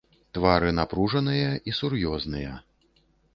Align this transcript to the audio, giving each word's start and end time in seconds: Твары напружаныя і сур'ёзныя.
Твары 0.35 0.71
напружаныя 0.77 1.51
і 1.73 1.75
сур'ёзныя. 1.81 2.57